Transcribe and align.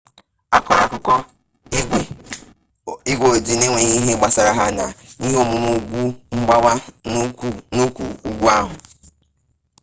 akọrọ 0.55 0.81
akụkọ 0.85 1.13
igwe 3.11 3.27
ojii 3.35 3.57
n'enweghị 3.57 3.95
ihe 3.99 4.13
gbasara 4.19 4.51
ha 4.59 4.65
n'ihe 4.75 5.37
omume 5.43 5.69
ugwu 5.79 5.99
mgbawa 6.37 6.71
n'ụkwụ 7.73 8.05
ugwu 8.29 8.45
ahụ 8.57 8.75